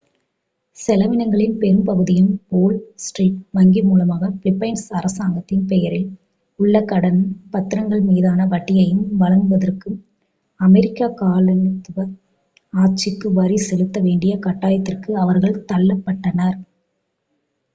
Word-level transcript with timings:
செலவினங்களின் 0.77 1.57
பெரும் 1.57 1.83
பகுதியையும் 1.83 2.31
வோல் 2.51 2.77
ஸ்ட்ரீட் 2.95 3.41
வங்கி 3.51 3.81
மூலமாக 3.81 4.29
பிலிப்பைன்ஸ் 4.37 4.85
அரசாங்கத்தின் 4.91 5.67
பெயரில் 5.67 6.07
உள்ள 6.59 6.81
கடன் 6.83 7.21
பத்திரங்களின் 7.51 8.09
மீதான 8.09 8.47
வட்டியையும் 8.47 9.05
வழங்குவதற்கும் 9.19 9.99
அமெரிக்க 10.59 11.11
காலனித்துவ 11.21 12.07
ஆட்சிக்கு 12.73 13.29
வரி 13.31 13.59
செலுத்த 13.67 13.99
வேண்டிய 14.01 14.35
கட்டாயத்திற்கு 14.39 15.13
அவர்கள் 15.17 15.63
தள்ளப்பட்டனர் 15.71 16.59